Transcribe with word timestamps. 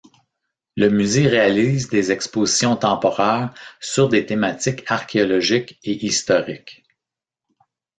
Le 0.75 0.89
musée 0.89 1.27
réalise 1.27 1.87
des 1.87 2.11
expositions 2.11 2.75
temporaires 2.75 3.53
sur 3.79 4.09
des 4.09 4.25
thématiques 4.25 4.83
archéologiques 4.89 5.77
et 5.83 6.03
historiques. 6.07 6.83